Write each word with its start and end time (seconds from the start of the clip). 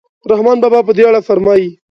رحمان 0.31 0.57
بابا 0.63 0.79
په 0.87 0.91
دې 0.97 1.03
اړه 1.09 1.21
فرمایي. 1.29 1.69